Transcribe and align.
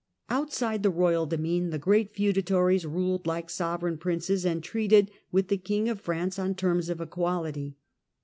Outside 0.31 0.81
the 0.81 0.89
royal 0.89 1.27
demesne 1.27 1.69
the 1.69 1.77
great 1.77 2.09
feudatories 2.11 2.87
ruled 2.87 3.27
like 3.27 3.51
sovereign 3.51 3.99
princes 3.99 4.45
and 4.45 4.63
treated 4.63 5.11
with 5.31 5.47
the 5.49 5.57
king 5.59 5.87
of 5.87 6.01
France 6.01 6.39
on 6.39 6.55
terms 6.55 6.89
of 6.89 6.99
equality. 6.99 7.77